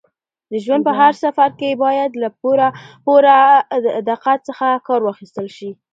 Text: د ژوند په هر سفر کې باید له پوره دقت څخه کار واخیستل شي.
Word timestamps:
د 0.51 0.53
ژوند 0.63 0.81
په 0.87 0.93
هر 0.99 1.13
سفر 1.23 1.49
کې 1.59 1.79
باید 1.83 2.11
له 2.21 2.29
پوره 3.05 3.37
دقت 4.09 4.39
څخه 4.49 4.65
کار 4.87 5.01
واخیستل 5.03 5.47
شي. 5.57 5.69